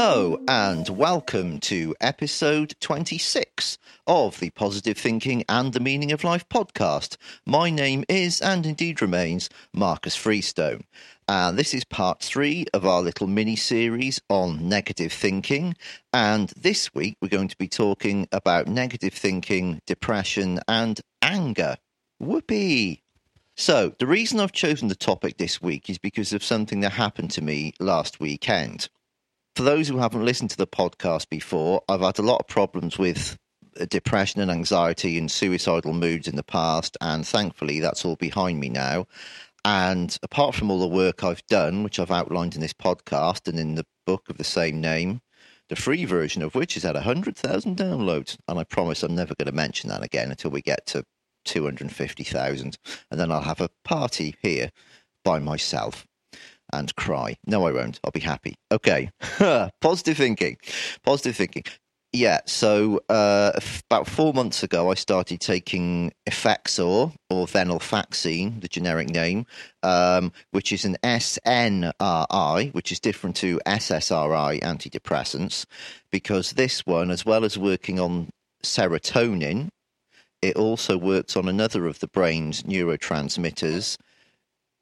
[0.00, 6.48] Hello, and welcome to episode 26 of the Positive Thinking and the Meaning of Life
[6.48, 7.16] podcast.
[7.44, 10.84] My name is, and indeed remains, Marcus Freestone.
[11.26, 15.74] And this is part three of our little mini series on negative thinking.
[16.12, 21.76] And this week we're going to be talking about negative thinking, depression, and anger.
[22.20, 23.02] Whoopee!
[23.56, 27.32] So, the reason I've chosen the topic this week is because of something that happened
[27.32, 28.88] to me last weekend
[29.58, 32.96] for those who haven't listened to the podcast before, I've had a lot of problems
[32.96, 33.36] with
[33.80, 38.60] uh, depression and anxiety and suicidal moods in the past, and thankfully that's all behind
[38.60, 39.08] me now.
[39.64, 43.58] And apart from all the work I've done, which I've outlined in this podcast and
[43.58, 45.22] in the book of the same name,
[45.68, 48.38] the free version of which is at 100,000 downloads.
[48.46, 51.02] And I promise I'm never going to mention that again until we get to
[51.46, 52.78] 250,000.
[53.10, 54.70] And then I'll have a party here
[55.24, 56.06] by myself
[56.72, 57.36] and cry.
[57.46, 58.00] No, I won't.
[58.04, 58.54] I'll be happy.
[58.72, 59.10] Okay.
[59.80, 60.56] Positive thinking.
[61.02, 61.64] Positive thinking.
[62.14, 63.52] Yeah, so uh,
[63.90, 69.44] about four months ago, I started taking Effexor or venlafaxine, the generic name,
[69.82, 75.66] um, which is an SNRI, which is different to SSRI antidepressants,
[76.10, 78.30] because this one, as well as working on
[78.64, 79.68] serotonin,
[80.40, 83.98] it also works on another of the brain's neurotransmitters,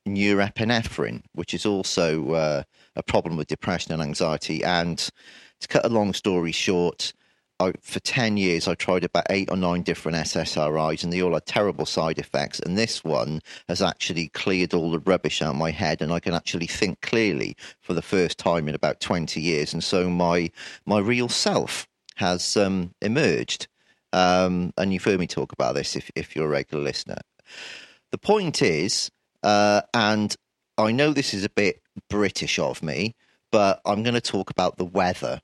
[0.07, 2.63] norepinephrine, which is also uh,
[2.95, 4.65] a problem with depression and anxiety.
[4.65, 4.99] And
[5.61, 7.13] to cut a long story short,
[7.59, 11.33] I, for 10 years, I tried about eight or nine different SSRIs, and they all
[11.33, 12.61] had terrible side effects.
[12.61, 16.21] And this one has actually cleared all the rubbish out of my head, and I
[16.21, 19.73] can actually think clearly for the first time in about 20 years.
[19.73, 20.51] And so my,
[20.85, 23.69] my real self has um, emerged.
[24.13, 27.19] Um, and you've heard me talk about this if, if you're a regular listener.
[28.13, 29.11] The point is,
[29.47, 30.35] uh, and
[30.77, 31.81] I know this is a bit
[32.11, 33.15] British of me,
[33.53, 35.41] but I'm going to talk about the weather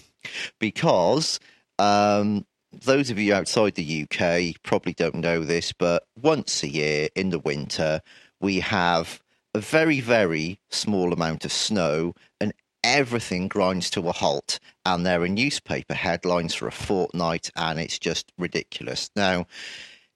[0.58, 1.38] because
[1.78, 7.10] um, those of you outside the UK probably don't know this, but once a year
[7.14, 8.00] in the winter,
[8.40, 9.20] we have
[9.54, 14.58] a very, very small amount of snow and everything grinds to a halt.
[14.86, 19.10] And there are newspaper headlines for a fortnight, and it's just ridiculous.
[19.14, 19.46] Now,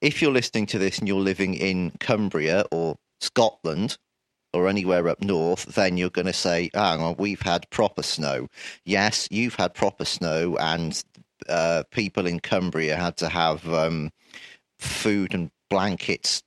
[0.01, 3.99] if you're listening to this and you're living in Cumbria or Scotland
[4.53, 8.49] or anywhere up north, then you're going to say, on, we've had proper snow.
[8.85, 11.03] Yes, you've had proper snow, and
[11.49, 14.11] uh, people in Cumbria had to have um,
[14.79, 16.43] food and blankets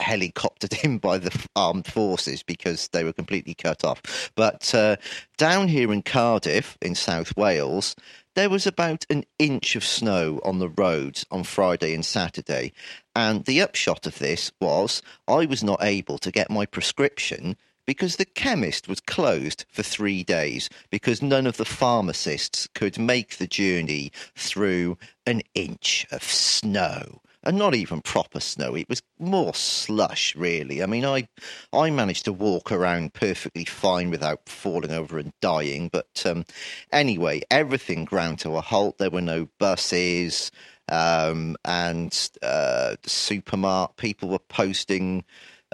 [0.00, 4.30] helicoptered in by the armed forces because they were completely cut off.
[4.34, 4.96] But uh,
[5.36, 7.96] down here in Cardiff, in South Wales,
[8.34, 12.72] there was about an inch of snow on the roads on Friday and Saturday.
[13.16, 17.56] And the upshot of this was I was not able to get my prescription
[17.86, 23.38] because the chemist was closed for three days because none of the pharmacists could make
[23.38, 28.74] the journey through an inch of snow and not even proper snow.
[28.74, 30.82] It was more slush, really.
[30.82, 31.28] I mean, I
[31.72, 35.88] I managed to walk around perfectly fine without falling over and dying.
[35.88, 36.44] But um,
[36.92, 38.98] anyway, everything ground to a halt.
[38.98, 40.50] There were no buses.
[40.88, 45.24] Um, and uh, supermarket people were posting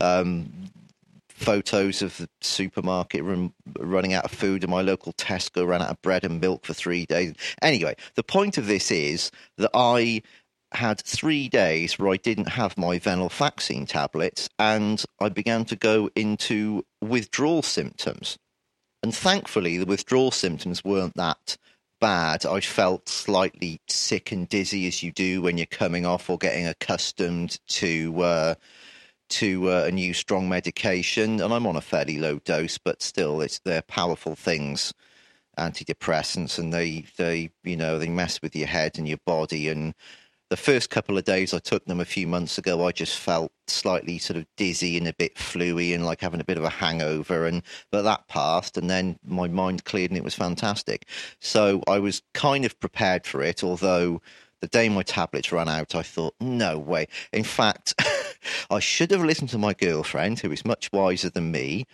[0.01, 0.71] um,
[1.29, 5.91] photos of the supermarket run, running out of food, and my local Tesco ran out
[5.91, 7.35] of bread and milk for three days.
[7.61, 10.23] Anyway, the point of this is that I
[10.73, 16.11] had three days where I didn't have my venlafaxine tablets, and I began to go
[16.15, 18.39] into withdrawal symptoms.
[19.03, 21.57] And thankfully, the withdrawal symptoms weren't that
[22.03, 22.45] bad.
[22.45, 26.67] I felt slightly sick and dizzy, as you do when you're coming off or getting
[26.67, 28.55] accustomed to uh,
[29.31, 31.41] to uh, a new strong medication.
[31.41, 34.93] And I'm on a fairly low dose, but still, it's they're powerful things,
[35.59, 39.95] antidepressants, and they they you know they mess with your head and your body and
[40.53, 43.53] the first couple of days I took them a few months ago, I just felt
[43.69, 46.69] slightly sort of dizzy and a bit fluey and like having a bit of a
[46.69, 47.47] hangover.
[47.47, 51.09] And but that passed, and then my mind cleared and it was fantastic.
[51.41, 54.21] So I was kind of prepared for it, although
[54.61, 57.09] the day my tablets ran out, I thought, no way.
[57.33, 57.95] In fact,
[58.71, 61.87] I should have listened to my girlfriend, who is much wiser than me.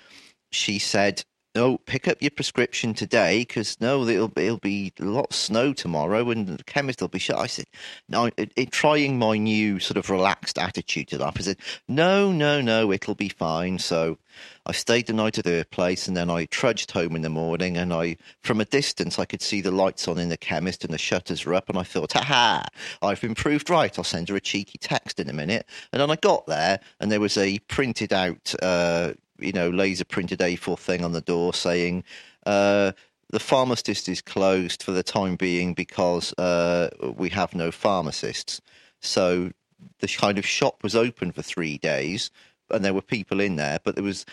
[0.51, 1.25] She said,
[1.59, 5.73] no, pick up your prescription today because no, it'll it'll be a lot of snow
[5.73, 7.37] tomorrow and the chemist will be shut.
[7.37, 7.67] I said,
[8.09, 11.35] no, it, it, trying my new sort of relaxed attitude to that.
[11.37, 11.57] I said,
[11.89, 13.81] no, no, no, it'll be fine.
[13.81, 14.19] So
[14.67, 17.77] I stayed the night at her place and then I trudged home in the morning
[17.77, 20.95] and I, from a distance, I could see the lights on in the chemist and
[20.95, 22.67] the shutters were up and I thought, ha ha,
[23.03, 23.99] I've been proved right.
[23.99, 25.67] I'll send her a cheeky text in a minute.
[25.93, 30.05] And then I got there and there was a printed out, uh, you know, laser
[30.05, 32.05] printed A4 thing on the door saying,
[32.47, 32.93] uh,
[33.31, 38.61] the pharmacist is closed for the time being because uh, we have no pharmacists.
[39.01, 39.53] So
[40.01, 42.31] the kind of shop was open for three days,
[42.71, 44.25] and there were people in there, but there was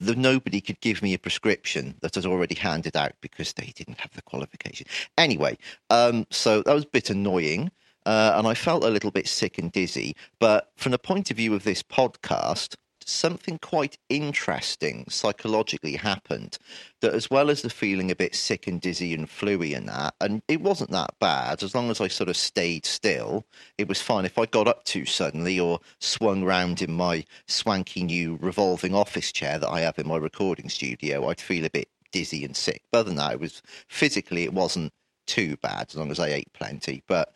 [0.00, 4.00] the, nobody could give me a prescription that was already handed out because they didn't
[4.00, 4.86] have the qualification.
[5.16, 5.56] Anyway,
[5.90, 7.70] um, so that was a bit annoying.
[8.04, 10.16] Uh, and I felt a little bit sick and dizzy.
[10.40, 12.74] But from the point of view of this podcast,
[13.06, 16.58] something quite interesting psychologically happened
[17.00, 20.14] that as well as the feeling a bit sick and dizzy and fluey and that
[20.20, 23.44] and it wasn't that bad as long as i sort of stayed still
[23.78, 24.24] it was fine.
[24.24, 29.32] If i got up too suddenly or swung round in my swanky new revolving office
[29.32, 32.82] chair that i have in my recording studio i'd feel a bit dizzy and sick.
[32.90, 34.92] But other than that it was physically it wasn't
[35.26, 37.02] too bad as long as i ate plenty.
[37.06, 37.32] But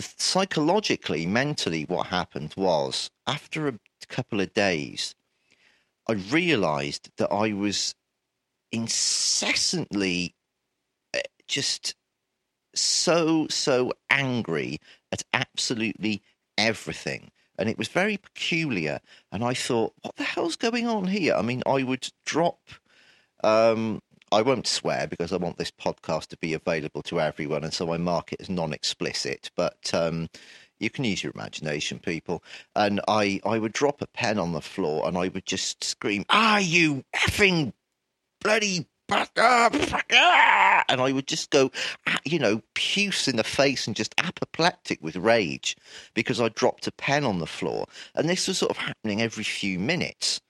[0.00, 3.74] psychologically, mentally, what happened was after a
[4.06, 5.14] couple of days,
[6.08, 7.94] I realized that I was
[8.72, 10.34] incessantly
[11.14, 11.94] eh, just
[12.74, 14.80] so, so angry
[15.12, 16.22] at absolutely
[16.56, 17.30] everything.
[17.58, 19.00] And it was very peculiar.
[19.32, 21.34] And I thought, what the hell's going on here?
[21.34, 22.60] I mean, I would drop.
[23.42, 24.00] Um,
[24.30, 27.92] I won't swear because I want this podcast to be available to everyone, and so
[27.92, 29.50] I mark it as non-explicit.
[29.56, 30.28] But um,
[30.80, 32.42] you can use your imagination, people.
[32.74, 36.24] And I, I would drop a pen on the floor and I would just scream,
[36.30, 37.72] "Ah, you effing
[38.40, 38.86] bloody!"
[40.88, 41.70] And I would just go,
[42.06, 45.76] ah, you know, puce in the face and just apoplectic with rage
[46.14, 47.86] because I dropped a pen on the floor.
[48.14, 50.40] And this was sort of happening every few minutes.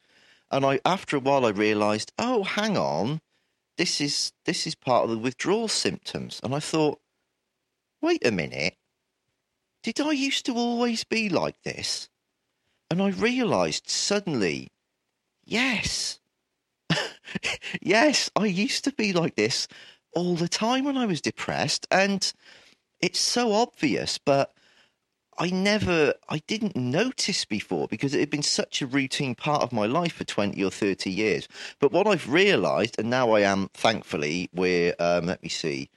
[0.50, 3.20] And I, after a while, I realised, oh, hang on,
[3.76, 6.40] this is this is part of the withdrawal symptoms.
[6.42, 7.00] And I thought,
[8.02, 8.76] wait a minute,
[9.82, 12.08] did I used to always be like this?
[12.90, 14.69] And I realised suddenly,
[15.44, 16.20] yes,
[17.82, 19.69] yes, I used to be like this
[20.14, 21.86] all the time when I was depressed.
[21.90, 22.32] And
[23.00, 24.52] it's so obvious, but
[25.38, 29.72] I never, I didn't notice before because it had been such a routine part of
[29.72, 31.46] my life for 20 or 30 years.
[31.78, 35.90] But what I've realised, and now I am, thankfully, we're, um, let me see,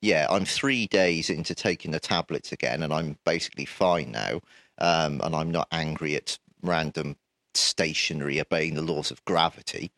[0.00, 4.40] yeah, I'm three days into taking the tablets again, and I'm basically fine now.
[4.78, 7.16] Um, and I'm not angry at random
[7.54, 9.92] stationery obeying the laws of gravity.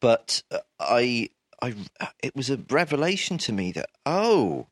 [0.00, 1.28] But uh, I,
[1.60, 1.74] I,
[2.22, 4.66] it was a revelation to me that oh,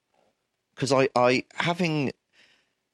[0.75, 2.13] because I, I having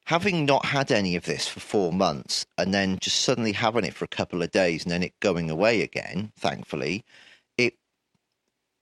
[0.07, 3.95] having not had any of this for four months and then just suddenly having it
[3.95, 7.05] for a couple of days and then it going away again, thankfully,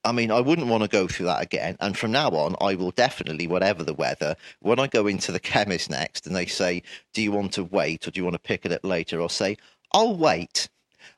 [0.03, 1.77] I mean, I wouldn't want to go through that again.
[1.79, 5.39] And from now on, I will definitely, whatever the weather, when I go into the
[5.51, 6.83] chemist next and they say,
[7.13, 9.21] Do you want to wait or do you want to pick it up later?
[9.21, 9.57] I'll say,
[9.93, 10.69] I'll wait.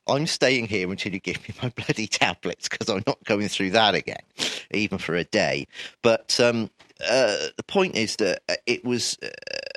[0.07, 3.71] I'm staying here until you give me my bloody tablets because I'm not going through
[3.71, 4.23] that again,
[4.71, 5.67] even for a day.
[6.01, 6.69] But um,
[7.09, 9.17] uh, the point is that uh, it was.
[9.23, 9.29] Uh,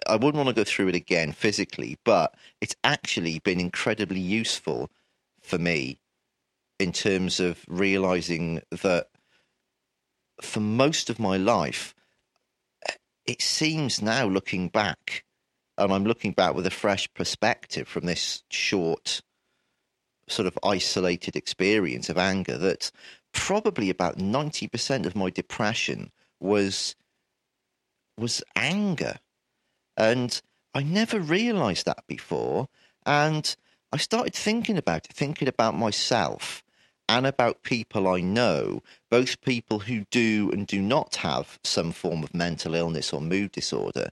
[0.08, 4.88] I wouldn't want to go through it again physically, but it's actually been incredibly useful
[5.42, 5.98] for me
[6.78, 9.08] in terms of realizing that
[10.40, 11.94] for most of my life,
[13.26, 15.24] it seems now looking back,
[15.78, 19.22] and I'm looking back with a fresh perspective from this short,
[20.28, 22.90] sort of isolated experience of anger, that
[23.32, 26.94] probably about 90% of my depression was
[28.18, 29.16] was anger.
[29.96, 30.40] And
[30.74, 32.68] I never realized that before.
[33.04, 33.54] And
[33.92, 36.62] I started thinking about it, thinking about myself
[37.08, 42.22] and about people I know, both people who do and do not have some form
[42.22, 44.08] of mental illness or mood disorder.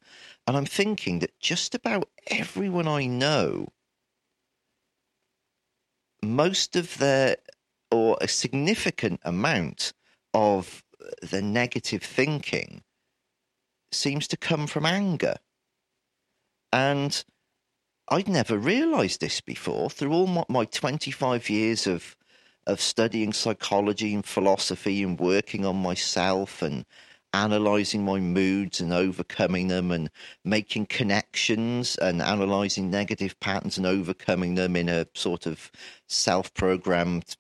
[0.46, 3.68] And I'm thinking that just about everyone I know,
[6.22, 7.36] most of their,
[7.90, 9.92] or a significant amount
[10.32, 10.84] of
[11.20, 12.82] the negative thinking
[13.92, 15.36] seems to come from anger.
[16.72, 17.24] And
[18.08, 22.16] I'd never realized this before through all my, my 25 years of
[22.66, 26.84] of studying psychology and philosophy and working on myself and
[27.32, 30.08] analyzing my moods and overcoming them and
[30.44, 35.72] making connections and analyzing negative patterns and overcoming them in a sort of
[36.08, 37.36] self-programmed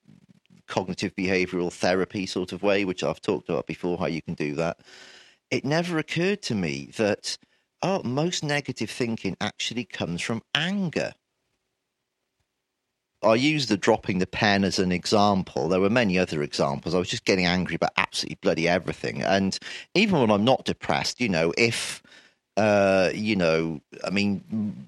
[0.66, 4.54] cognitive behavioral therapy sort of way which I've talked about before how you can do
[4.56, 4.80] that
[5.50, 7.38] it never occurred to me that
[7.84, 11.12] oh, most negative thinking actually comes from anger.
[13.24, 15.68] I use the dropping the pen as an example.
[15.68, 16.94] There were many other examples.
[16.94, 19.22] I was just getting angry about absolutely bloody everything.
[19.22, 19.58] And
[19.94, 22.02] even when I'm not depressed, you know, if
[22.56, 24.86] uh, you know, I mean,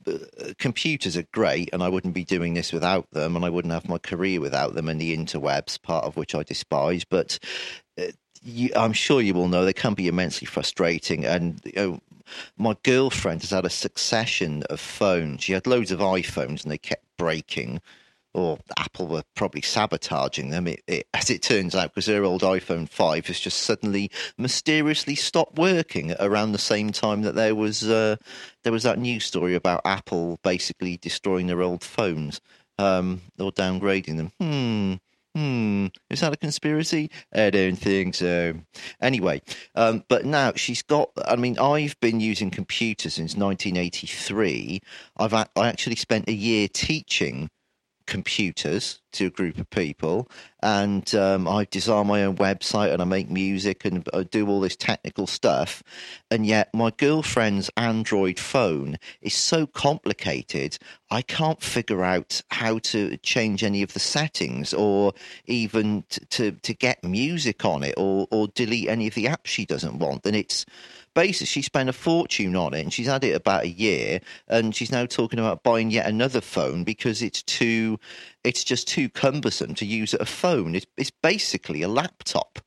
[0.59, 3.89] computers are great, and I wouldn't be doing this without them, and I wouldn't have
[3.89, 7.05] my career without them, and the interwebs, part of which I despise.
[7.05, 7.39] But
[7.99, 8.05] uh,
[8.43, 11.25] you, I'm sure you all know they can be immensely frustrating.
[11.25, 12.01] And you know,
[12.57, 15.43] my girlfriend has had a succession of phones.
[15.43, 17.81] She had loads of iPhones, and they kept breaking
[18.37, 22.43] or Apple were probably sabotaging them, it, it, as it turns out, because their old
[22.43, 27.89] iPhone 5 has just suddenly mysteriously stopped working around the same time that there was
[27.89, 28.17] uh,
[28.63, 32.43] there was that news story about Apple basically destroying their old phones
[32.79, 34.33] um, or downgrading them.
[34.39, 34.95] Hmm.
[35.35, 37.11] Hmm, is that a conspiracy?
[37.35, 38.55] I don't think so.
[39.03, 39.43] Anyway,
[39.75, 41.11] um, but now she's got.
[41.27, 44.81] I mean, I've been using computers since 1983.
[45.19, 47.51] I've I actually spent a year teaching
[48.07, 50.31] computers to a group of people,
[50.63, 54.61] and um, I design my own website and I make music and I do all
[54.61, 55.83] this technical stuff.
[56.31, 60.79] And yet, my girlfriend's Android phone is so complicated,
[61.11, 65.13] I can't figure out how to change any of the settings or
[65.47, 69.47] even to, to, to get music on it or, or delete any of the apps
[69.47, 70.27] she doesn't want.
[70.27, 70.67] And it's
[71.17, 74.77] basically she spent a fortune on it and she's had it about a year and
[74.77, 77.99] she's now talking about buying yet another phone because it's too
[78.45, 80.75] it's just too cumbersome to use a phone.
[80.75, 82.61] It's, it's basically a laptop.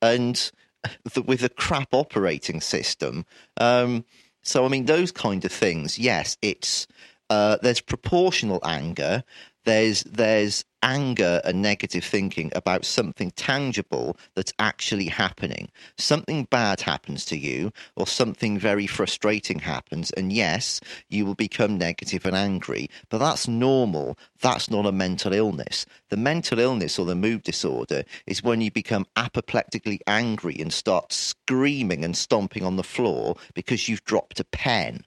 [0.00, 0.50] And
[1.14, 3.26] the, with a crap operating system
[3.60, 4.04] um,
[4.42, 6.86] so i mean those kind of things yes it's
[7.30, 9.24] uh, there's proportional anger
[9.64, 15.66] there's there's anger and negative thinking about something tangible that's actually happening.
[15.96, 21.78] Something bad happens to you, or something very frustrating happens, and yes, you will become
[21.78, 24.18] negative and angry, but that's normal.
[24.40, 25.86] That's not a mental illness.
[26.10, 31.12] The mental illness or the mood disorder is when you become apoplectically angry and start
[31.12, 35.04] screaming and stomping on the floor because you've dropped a pen,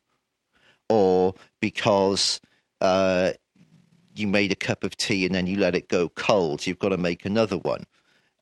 [0.89, 2.41] or because.
[2.79, 3.31] Uh,
[4.17, 6.89] you made a cup of tea and then you let it go cold, you've got
[6.89, 7.85] to make another one.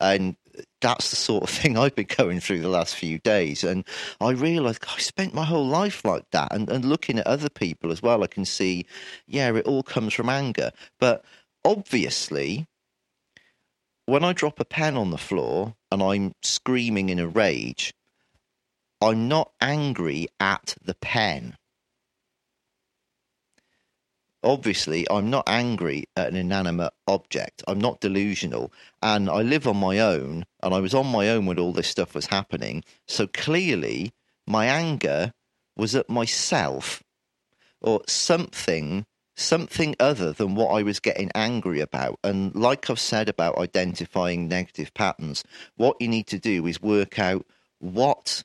[0.00, 0.36] And
[0.80, 3.64] that's the sort of thing I've been going through the last few days.
[3.64, 3.84] And
[4.20, 6.52] I realized I spent my whole life like that.
[6.52, 8.86] And, and looking at other people as well, I can see,
[9.26, 10.70] yeah, it all comes from anger.
[10.98, 11.24] But
[11.64, 12.66] obviously,
[14.06, 17.92] when I drop a pen on the floor and I'm screaming in a rage,
[19.00, 21.56] I'm not angry at the pen
[24.46, 27.62] obviously I'm not angry at an inanimate object.
[27.66, 28.72] I'm not delusional.
[29.02, 31.88] And I live on my own, and I was on my own when all this
[31.88, 32.84] stuff was happening.
[33.06, 34.12] So clearly,
[34.46, 35.32] my anger
[35.76, 37.02] was at myself
[37.80, 39.04] or something
[39.38, 42.18] something other than what I was getting angry about.
[42.24, 45.44] And like I've said about identifying negative patterns,
[45.76, 47.46] what you need to do is work out
[47.78, 48.42] what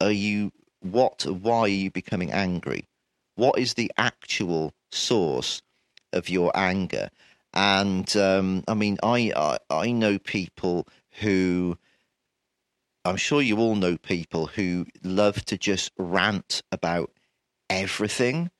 [0.00, 2.86] are you what why are you becoming angry?
[3.34, 5.62] What is the actual source
[6.12, 7.08] of your anger.
[7.54, 10.86] And um, I mean, I, I I know people
[11.20, 11.76] who
[13.04, 17.10] I'm sure you all know people who love to just rant about
[17.68, 18.50] everything.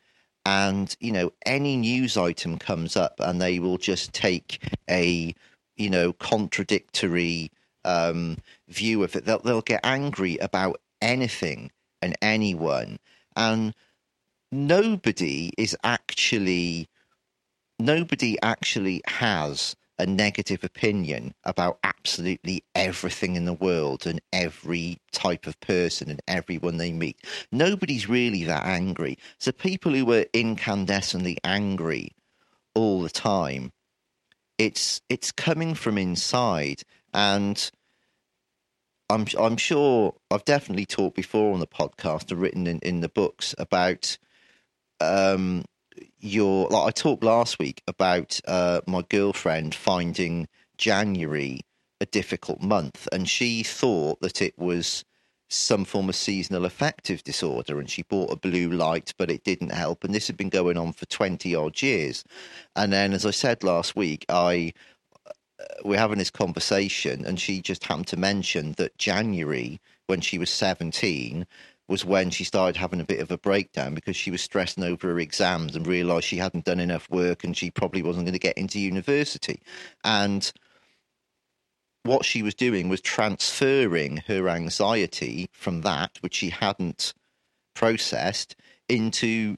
[0.44, 4.60] And, you know, any news item comes up and they will just take
[4.90, 5.32] a,
[5.76, 7.52] you know, contradictory
[7.84, 9.24] um, view of it.
[9.24, 11.70] They'll, they'll get angry about anything
[12.00, 12.98] and anyone.
[13.36, 13.72] And
[14.52, 16.88] nobody is actually
[17.80, 25.46] nobody actually has a negative opinion about absolutely everything in the world and every type
[25.46, 27.16] of person and everyone they meet.
[27.50, 29.18] Nobody's really that angry.
[29.38, 32.12] So people who are incandescently angry
[32.74, 33.72] all the time,
[34.58, 36.82] it's it's coming from inside
[37.14, 37.70] and
[39.08, 43.08] I'm I'm sure I've definitely talked before on the podcast or written in, in the
[43.08, 44.18] books about
[45.02, 45.64] um,
[46.18, 51.60] your like I talked last week about uh, my girlfriend finding January
[52.00, 55.04] a difficult month, and she thought that it was
[55.48, 59.72] some form of seasonal affective disorder, and she bought a blue light, but it didn't
[59.72, 60.02] help.
[60.02, 62.24] And this had been going on for twenty odd years.
[62.74, 64.72] And then, as I said last week, I
[65.26, 65.32] uh,
[65.84, 70.50] we're having this conversation, and she just happened to mention that January, when she was
[70.50, 71.46] seventeen,
[71.88, 75.08] was when she started having a bit of a breakdown because she was stressing over
[75.08, 78.38] her exams and realised she hadn't done enough work and she probably wasn't going to
[78.38, 79.60] get into university.
[80.04, 80.50] And
[82.04, 87.14] what she was doing was transferring her anxiety from that, which she hadn't
[87.74, 88.56] processed,
[88.88, 89.56] into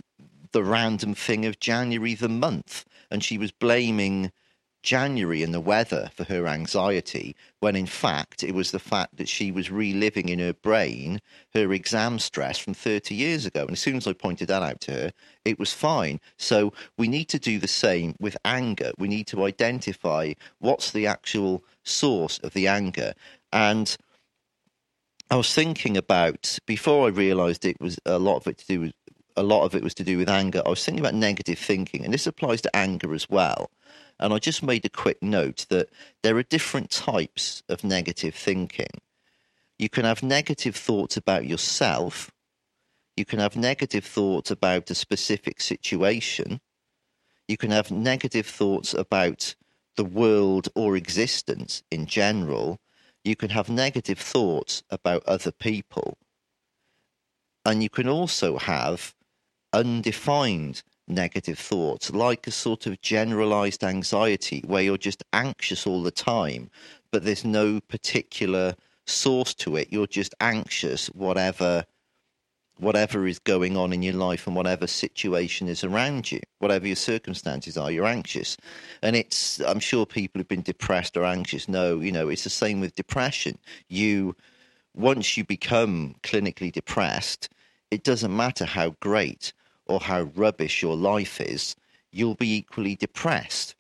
[0.53, 2.85] the random thing of January the month.
[3.11, 4.31] And she was blaming
[4.85, 9.29] January and the weather for her anxiety, when in fact it was the fact that
[9.29, 11.21] she was reliving in her brain
[11.55, 13.63] her exam stress from 30 years ago.
[13.63, 15.13] And as soon as I pointed that out to her,
[15.45, 16.21] it was fine.
[16.37, 18.93] So we need to do the same with anger.
[18.99, 23.15] We need to identify what's the actual source of the anger.
[23.53, 23.97] And
[25.31, 28.81] I was thinking about before I realised it was a lot of it to do
[28.81, 28.93] with
[29.37, 30.63] a lot of it was to do with anger.
[30.65, 33.71] I was thinking about negative thinking, and this applies to anger as well.
[34.19, 35.91] And I just made a quick note that
[36.23, 39.01] there are different types of negative thinking.
[39.79, 42.31] You can have negative thoughts about yourself.
[43.17, 46.61] You can have negative thoughts about a specific situation.
[47.49, 49.55] You can have negative thoughts about
[49.97, 52.79] the world or existence in general.
[53.25, 56.19] You can have negative thoughts about other people.
[57.65, 59.15] And you can also have
[59.73, 66.11] undefined negative thoughts, like a sort of generalized anxiety where you're just anxious all the
[66.11, 66.71] time,
[67.11, 68.75] but there's no particular
[69.07, 69.89] source to it.
[69.91, 71.85] You're just anxious, whatever
[72.79, 76.97] whatever is going on in your life and whatever situation is around you, whatever your
[76.97, 78.57] circumstances are, you're anxious.
[79.03, 82.51] And it's I'm sure people who've been depressed or anxious know, you know, it's the
[82.51, 83.59] same with depression.
[83.89, 84.35] You
[84.97, 87.49] once you become clinically depressed,
[87.91, 89.53] it doesn't matter how great
[89.87, 91.77] or how rubbish your life is,
[92.13, 93.75] you'll be equally depressed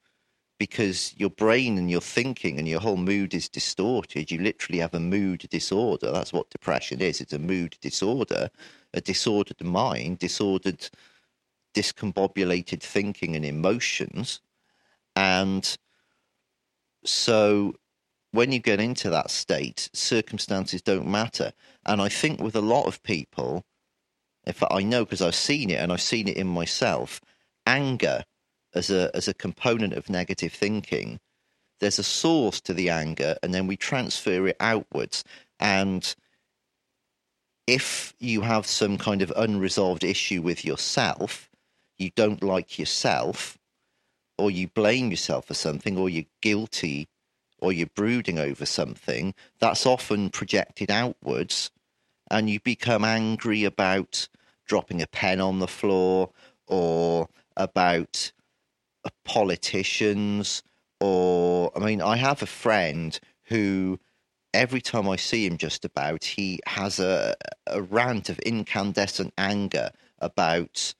[0.58, 4.30] because your brain and your thinking and your whole mood is distorted.
[4.30, 6.12] You literally have a mood disorder.
[6.12, 7.20] That's what depression is.
[7.20, 8.50] It's a mood disorder,
[8.92, 10.88] a disordered mind, disordered,
[11.74, 14.40] discombobulated thinking and emotions.
[15.16, 15.76] And
[17.04, 17.74] so
[18.30, 21.52] when you get into that state, circumstances don't matter.
[21.86, 23.64] And I think with a lot of people,
[24.52, 27.20] fact, I know because I've seen it and I've seen it in myself.
[27.66, 28.24] Anger
[28.74, 31.20] as a as a component of negative thinking.
[31.80, 35.24] There's a source to the anger, and then we transfer it outwards.
[35.58, 36.14] And
[37.66, 41.50] if you have some kind of unresolved issue with yourself,
[41.98, 43.58] you don't like yourself,
[44.38, 47.08] or you blame yourself for something, or you're guilty,
[47.58, 51.70] or you're brooding over something, that's often projected outwards
[52.30, 54.28] and you become angry about
[54.66, 56.30] dropping a pen on the floor
[56.66, 58.32] or about
[59.04, 60.62] uh, politicians
[61.00, 63.98] or I mean I have a friend who
[64.52, 67.34] every time I see him just about he has a
[67.66, 70.94] a rant of incandescent anger about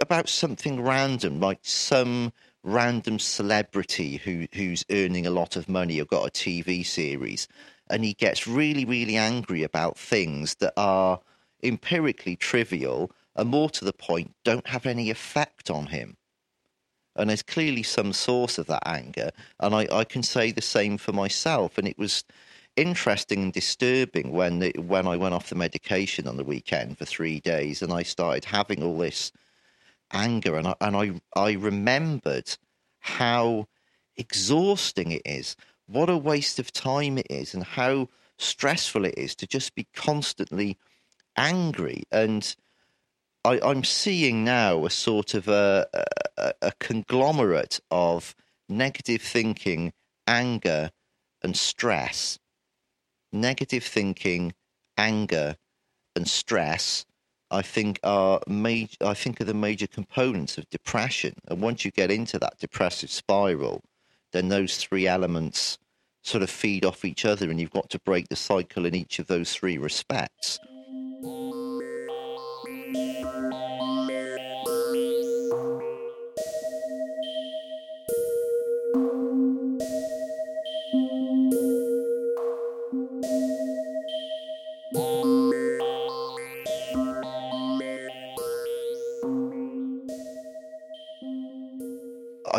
[0.00, 6.04] about something random like some random celebrity who who's earning a lot of money or
[6.04, 7.48] got a TV series
[7.92, 11.20] and he gets really, really angry about things that are
[11.62, 16.16] empirically trivial and more to the point don't have any effect on him.
[17.14, 19.30] And there's clearly some source of that anger.
[19.60, 21.76] And I, I can say the same for myself.
[21.76, 22.24] And it was
[22.76, 27.04] interesting and disturbing when it, when I went off the medication on the weekend for
[27.04, 29.30] three days and I started having all this
[30.14, 32.56] anger and I, and I I remembered
[33.00, 33.66] how
[34.16, 35.56] exhausting it is
[35.92, 39.86] what a waste of time it is and how stressful it is to just be
[39.94, 40.78] constantly
[41.36, 42.04] angry.
[42.10, 42.54] And
[43.44, 45.86] I, am seeing now a sort of a,
[46.36, 48.34] a, a conglomerate of
[48.68, 49.92] negative thinking,
[50.26, 50.90] anger,
[51.42, 52.38] and stress.
[53.32, 54.54] Negative thinking,
[54.96, 55.56] anger,
[56.16, 57.04] and stress.
[57.50, 58.96] I think are major.
[59.02, 61.34] I think are the major components of depression.
[61.48, 63.82] And once you get into that depressive spiral,
[64.32, 65.78] then those three elements
[66.22, 69.18] sort of feed off each other, and you've got to break the cycle in each
[69.18, 70.58] of those three respects.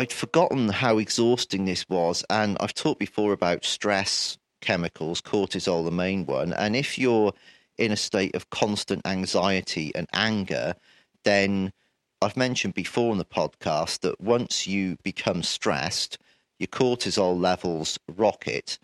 [0.04, 5.90] I'd forgotten how exhausting this was, and I've talked before about stress chemicals, cortisol, the
[5.90, 6.52] main one.
[6.52, 7.32] And if you're
[7.78, 10.74] in a state of constant anxiety and anger,
[11.22, 11.72] then
[12.20, 16.18] I've mentioned before in the podcast that once you become stressed,
[16.58, 18.78] your cortisol levels rocket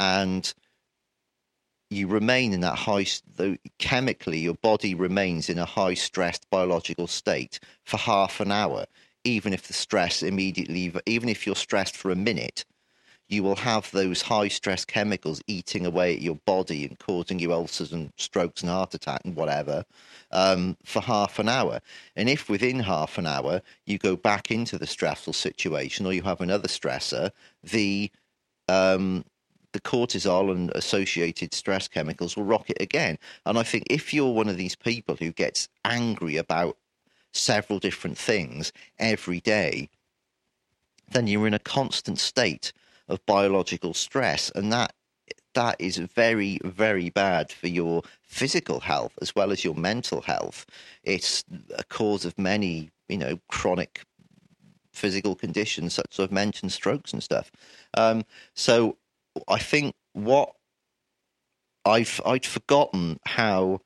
[0.00, 0.52] and
[1.88, 3.06] you remain in that high,
[3.78, 8.86] chemically, your body remains in a high stressed biological state for half an hour
[9.24, 12.64] even if the stress immediately, even if you're stressed for a minute,
[13.28, 17.52] you will have those high stress chemicals eating away at your body and causing you
[17.52, 19.84] ulcers and strokes and heart attack and whatever
[20.30, 21.80] um, for half an hour.
[22.16, 26.22] And if within half an hour you go back into the stressful situation or you
[26.22, 27.30] have another stressor,
[27.62, 28.10] the
[28.68, 29.24] um,
[29.72, 33.18] the cortisol and associated stress chemicals will rocket again.
[33.44, 36.76] And I think if you're one of these people who gets angry about
[37.34, 39.88] several different things every day,
[41.10, 42.72] then you're in a constant state
[43.08, 44.94] of biological stress, and that
[45.54, 50.66] that is very very bad for your physical health as well as your mental health.
[51.02, 51.44] It's
[51.76, 54.02] a cause of many you know chronic
[54.92, 57.50] physical conditions such as I've mentioned strokes and stuff.
[57.96, 58.96] Um, so
[59.48, 60.54] I think what
[61.84, 63.80] I've I'd forgotten how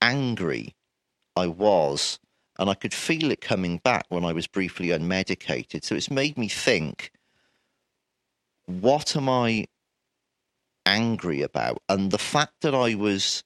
[0.00, 0.74] angry
[1.36, 2.18] I was
[2.62, 5.82] and I could feel it coming back when I was briefly unmedicated.
[5.82, 7.10] So it's made me think
[8.66, 9.66] what am I
[10.86, 11.82] angry about?
[11.88, 13.42] And the fact that I was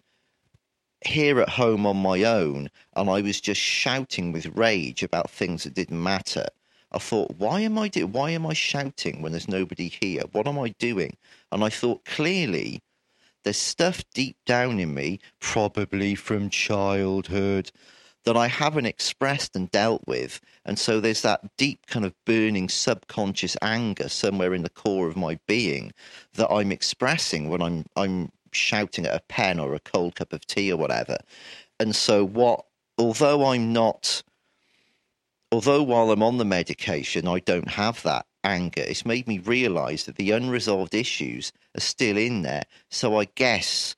[1.02, 5.64] here at home on my own and I was just shouting with rage about things
[5.64, 6.48] that didn't matter.
[6.92, 10.24] I thought, why am I do- why am I shouting when there's nobody here?
[10.32, 11.16] What am I doing?
[11.50, 12.82] And I thought clearly
[13.44, 17.72] there's stuff deep down in me, probably from childhood,
[18.26, 20.40] that I haven't expressed and dealt with.
[20.64, 25.16] And so there's that deep kind of burning subconscious anger somewhere in the core of
[25.16, 25.92] my being
[26.34, 30.44] that I'm expressing when I'm I'm shouting at a pen or a cold cup of
[30.46, 31.18] tea or whatever.
[31.78, 32.66] And so what
[32.98, 34.24] although I'm not
[35.52, 40.04] although while I'm on the medication I don't have that anger, it's made me realize
[40.04, 42.64] that the unresolved issues are still in there.
[42.90, 43.94] So I guess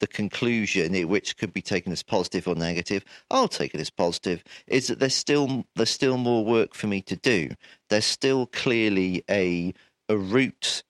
[0.00, 4.42] the conclusion, which could be taken as positive or negative, I'll take it as positive,
[4.66, 7.50] is that there's still there's still more work for me to do.
[7.88, 9.72] There's still clearly a
[10.08, 10.82] a root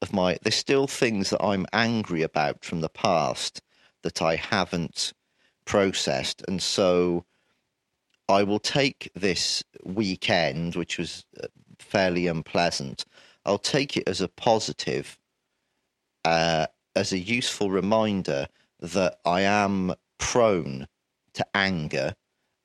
[0.00, 3.60] of my there's still things that I'm angry about from the past
[4.02, 5.12] that I haven't
[5.64, 7.24] processed, and so
[8.28, 11.46] I will take this weekend, which was uh,
[11.78, 13.04] fairly unpleasant.
[13.44, 15.18] I'll take it as a positive,
[16.26, 18.46] uh, as a useful reminder
[18.80, 20.86] that I am prone
[21.34, 22.14] to anger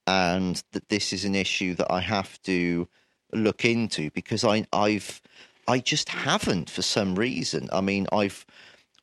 [0.05, 2.87] and that this is an issue that I have to
[3.31, 5.21] look into because I I've
[5.67, 7.69] I just haven't for some reason.
[7.71, 8.45] I mean, I've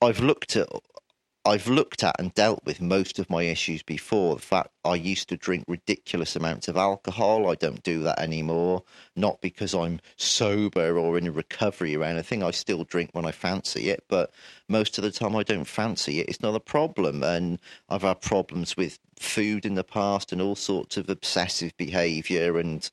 [0.02, 0.68] I've looked at
[1.46, 4.36] I've looked at and dealt with most of my issues before.
[4.36, 8.82] The fact I used to drink ridiculous amounts of alcohol, I don't do that anymore.
[9.16, 12.42] Not because I'm sober or in recovery or anything.
[12.42, 14.32] I still drink when I fancy it, but
[14.68, 16.28] most of the time I don't fancy it.
[16.28, 17.22] It's not a problem.
[17.22, 22.58] And I've had problems with food in the past and all sorts of obsessive behavior
[22.58, 22.90] and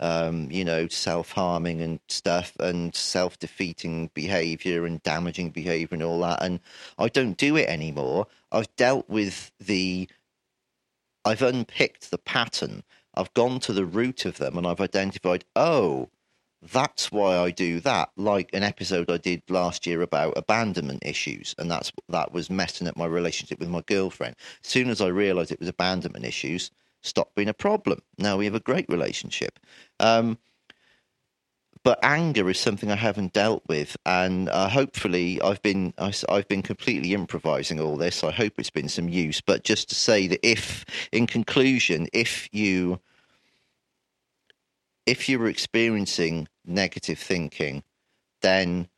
[0.00, 6.02] um, you know, self harming and stuff, and self defeating behavior and damaging behavior and
[6.02, 6.42] all that.
[6.42, 6.60] And
[6.98, 8.26] I don't do it anymore.
[8.52, 10.08] I've dealt with the,
[11.24, 12.82] I've unpicked the pattern.
[13.14, 16.08] I've gone to the root of them and I've identified, oh,
[16.72, 18.10] that's why I do that.
[18.16, 22.88] Like an episode I did last year about abandonment issues, and that's that was messing
[22.88, 24.36] up my relationship with my girlfriend.
[24.64, 26.70] As soon as I realised it was abandonment issues,
[27.02, 28.00] stopped being a problem.
[28.18, 29.58] Now we have a great relationship.
[30.00, 30.38] Um,
[31.82, 36.48] but anger is something I haven't dealt with, and uh, hopefully I've been I, have
[36.48, 38.24] been completely improvising all this.
[38.24, 39.42] I hope it's been some use.
[39.42, 43.00] But just to say that if, in conclusion, if you
[45.04, 47.82] if you're experiencing negative thinking,
[48.40, 48.88] then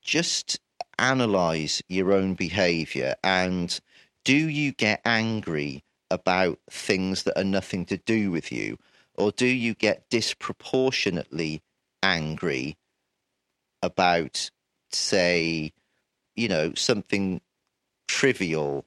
[0.00, 0.60] just
[0.98, 3.80] analyze your own behavior and
[4.24, 8.76] do you get angry about things that are nothing to do with you?
[9.16, 11.62] Or do you get disproportionately
[12.02, 12.76] angry
[13.82, 14.50] about,
[14.90, 15.72] say,
[16.34, 17.40] you know, something
[18.08, 18.86] trivial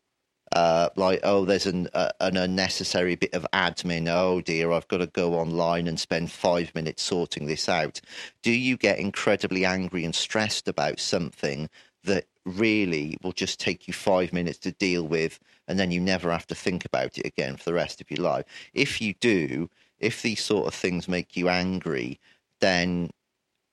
[0.51, 4.07] uh, like, oh, there's an, uh, an unnecessary bit of admin.
[4.07, 7.99] Oh dear, I've got to go online and spend five minutes sorting this out.
[8.41, 11.69] Do you get incredibly angry and stressed about something
[12.03, 16.31] that really will just take you five minutes to deal with and then you never
[16.31, 18.45] have to think about it again for the rest of your life.
[18.73, 19.69] If you do,
[20.05, 22.19] if these sort of things make you angry,
[22.61, 23.09] then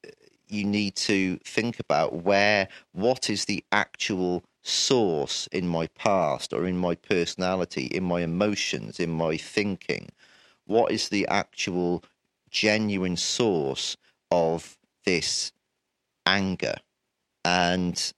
[0.05, 0.11] uh,
[0.49, 6.67] you need to think about where, what is the actual source in my past or
[6.67, 10.09] in my personality, in my emotions, in my thinking?
[10.65, 12.03] What is the actual
[12.51, 13.97] genuine source
[14.31, 15.53] of this
[16.25, 16.77] anger?
[17.45, 18.13] And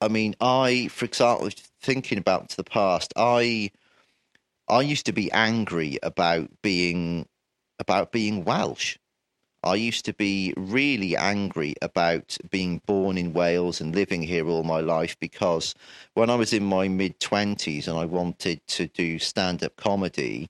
[0.00, 1.50] I mean, I, for example,
[1.82, 3.70] thinking about the past, I,
[4.70, 7.26] I used to be angry about being,
[7.80, 8.96] about being Welsh.
[9.64, 14.62] I used to be really angry about being born in Wales and living here all
[14.62, 15.74] my life because
[16.14, 20.48] when I was in my mid 20s and I wanted to do stand up comedy,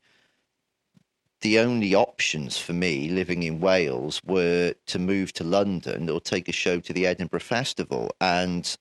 [1.40, 6.46] the only options for me living in Wales were to move to London or take
[6.46, 8.10] a show to the Edinburgh Festival.
[8.20, 8.76] And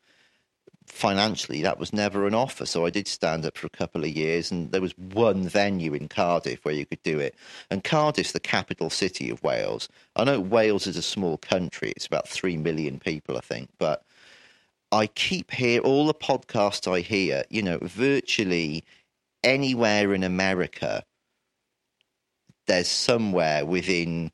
[0.91, 2.65] financially, that was never an offer.
[2.65, 5.93] So I did stand up for a couple of years, and there was one venue
[5.93, 7.35] in Cardiff where you could do it.
[7.69, 9.87] And Cardiff's the capital city of Wales.
[10.15, 14.03] I know Wales is a small country, it's about 3 million people, I think, but
[14.91, 18.83] I keep hear all the podcasts I hear, you know, virtually
[19.43, 21.03] anywhere in America,
[22.67, 24.31] there's somewhere within,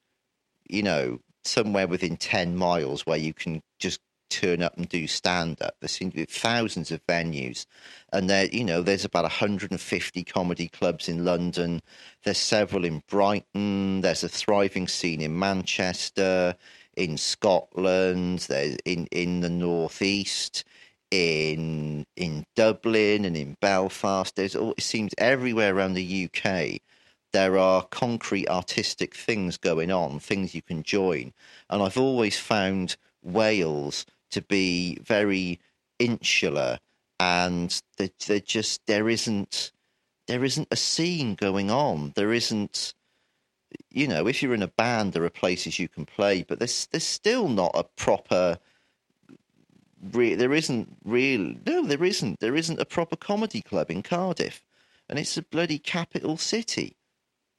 [0.70, 4.00] you know, somewhere within 10 miles where you can just
[4.36, 5.76] turn up and do stand up.
[5.80, 7.66] There seem to be thousands of venues,
[8.12, 11.82] and there, you know, there's about 150 comedy clubs in London.
[12.24, 14.02] There's several in Brighton.
[14.02, 16.56] There's a thriving scene in Manchester,
[16.98, 18.40] in Scotland.
[18.50, 20.66] There's in in the northeast,
[21.12, 24.36] in in Dublin and in Belfast.
[24.36, 26.82] There's all, it seems everywhere around the UK.
[27.32, 31.34] There are concrete artistic things going on, things you can join,
[31.70, 35.60] and I've always found Wales to be very
[36.00, 36.80] insular
[37.20, 39.72] and there they just there isn't
[40.28, 42.12] there isn't a scene going on.
[42.16, 42.94] There isn't
[43.90, 46.88] you know if you're in a band there are places you can play but there's
[46.88, 48.58] there's still not a proper
[50.14, 52.40] re- there isn't real no there isn't.
[52.40, 54.64] There isn't a proper comedy club in Cardiff
[55.10, 56.96] and it's a bloody capital city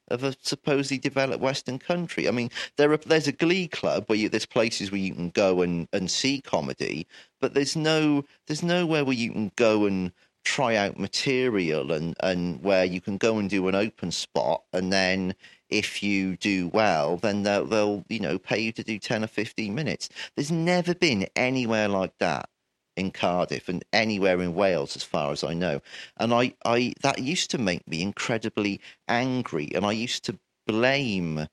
[0.08, 2.28] of a supposedly developed Western country.
[2.28, 5.30] I mean, there are there's a glee club where you, there's places where you can
[5.30, 7.06] go and, and see comedy,
[7.40, 10.12] but there's no there's nowhere where you can go and
[10.44, 14.92] try out material and, and where you can go and do an open spot and
[14.92, 15.34] then
[15.68, 19.26] if you do well, then they'll, they'll you know pay you to do ten or
[19.26, 20.08] fifteen minutes.
[20.36, 22.48] There's never been anywhere like that
[22.96, 25.80] in Cardiff and anywhere in Wales, as far as I know.
[26.18, 31.48] And I, I that used to make me incredibly angry, and I used to blame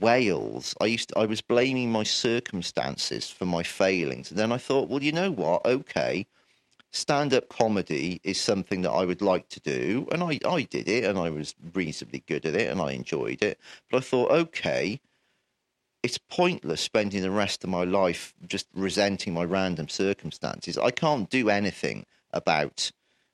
[0.00, 0.74] Wales.
[0.80, 4.88] I used to, I was blaming my circumstances for my failings, and then I thought,
[4.88, 5.64] well, you know what?
[5.66, 6.26] Okay,
[6.92, 11.04] stand-up comedy is something that I would like to do, and I I did it,
[11.04, 13.58] and I was reasonably good at it, and I enjoyed it.
[13.90, 15.00] But I thought, okay
[16.02, 20.78] it's pointless spending the rest of my life just resenting my random circumstances.
[20.78, 22.92] I can't do anything about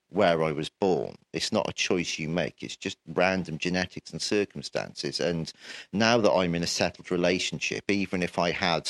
[0.09, 1.16] where I was born.
[1.33, 2.62] It's not a choice you make.
[2.62, 5.18] It's just random genetics and circumstances.
[5.18, 5.53] And
[5.92, 8.88] now that I'm in a settled relationship, even if I had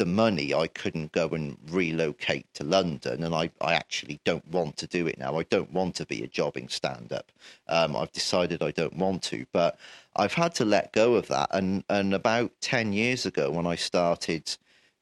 [0.00, 4.78] the money, I couldn't go and relocate to London, and I, I actually don't want
[4.78, 5.38] to do it now.
[5.38, 7.30] I don't want to be a jobbing stand up.
[7.68, 9.78] Um, I've decided I don't want to, but
[10.16, 11.50] I've had to let go of that.
[11.52, 14.56] And, and about 10 years ago, when I started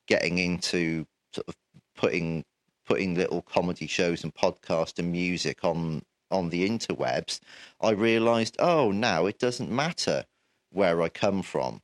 [0.08, 1.54] getting into sort of
[1.96, 2.44] putting
[2.84, 7.38] putting little comedy shows and podcast and music on on the interwebs,
[7.80, 10.24] I realized, oh, now it doesn't matter
[10.72, 11.82] where I come from.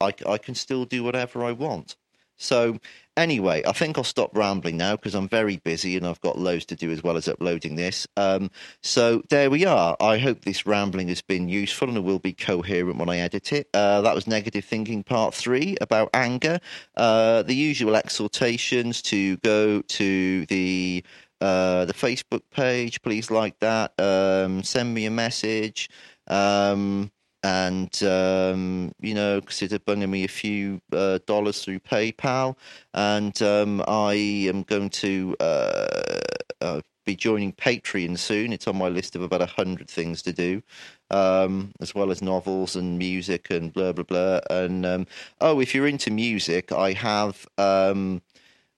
[0.00, 1.96] I, I can still do whatever I want.
[2.36, 2.78] So,
[3.16, 6.66] anyway, I think I'll stop rambling now because I'm very busy and I've got loads
[6.66, 8.06] to do as well as uploading this.
[8.16, 8.50] Um,
[8.82, 9.96] so, there we are.
[10.00, 13.52] I hope this rambling has been useful and it will be coherent when I edit
[13.52, 13.68] it.
[13.72, 16.60] Uh, that was Negative Thinking Part 3 about anger.
[16.96, 21.04] Uh, the usual exhortations to go to the
[21.40, 23.02] uh, the Facebook page.
[23.02, 23.92] Please like that.
[24.00, 25.90] Um, send me a message.
[26.26, 27.10] Um,
[27.42, 32.56] and um, you know consider bringing me a few uh, dollars through PayPal,
[32.94, 34.14] and um, I
[34.48, 36.18] am going to uh,
[36.60, 38.52] uh, be joining Patreon soon.
[38.52, 40.62] It's on my list of about a hundred things to do,
[41.10, 44.40] um, as well as novels and music and blah blah blah.
[44.50, 45.06] And um,
[45.40, 47.46] oh, if you're into music, I have.
[47.58, 48.22] Um,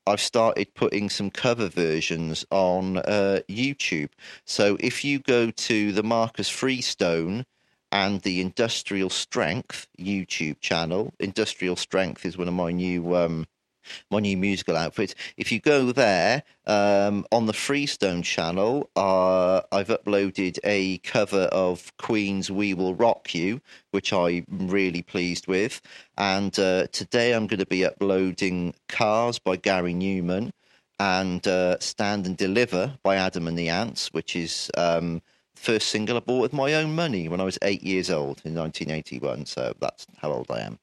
[0.07, 4.09] I've started putting some cover versions on uh, YouTube.
[4.47, 7.45] So if you go to the Marcus Freestone
[7.93, 11.13] and the Industrial Strength YouTube channel.
[11.19, 13.47] Industrial Strength is one of my new um,
[14.11, 15.15] my new musical outfits.
[15.37, 21.97] If you go there um, on the Freestone channel, uh, I've uploaded a cover of
[21.97, 25.81] Queen's "We Will Rock You," which I'm really pleased with.
[26.17, 30.51] And uh, today I'm going to be uploading "Cars" by Gary Numan
[30.99, 35.23] and uh, "Stand and Deliver" by Adam and the Ants, which is um,
[35.59, 38.55] first single I bought with my own money when I was eight years old in
[38.55, 39.47] 1981.
[39.47, 40.79] So that's how old I am.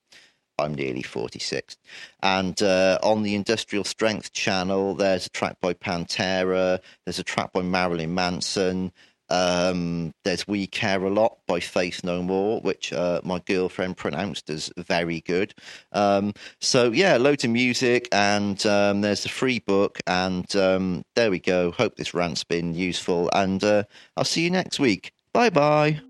[0.58, 1.78] I'm nearly 46.
[2.22, 7.52] And uh, on the Industrial Strength channel, there's a track by Pantera, there's a track
[7.52, 8.92] by Marilyn Manson,
[9.30, 14.50] Um, there's We Care a Lot by Faith No More, which uh, my girlfriend pronounced
[14.50, 15.54] as very good.
[15.92, 20.00] Um, so, yeah, loads of music, and um, there's the free book.
[20.08, 21.72] And um, there we go.
[21.72, 23.30] Hope this rant's been useful.
[23.34, 23.84] And uh,
[24.18, 25.12] I'll see you next week.
[25.34, 26.02] Bye bye.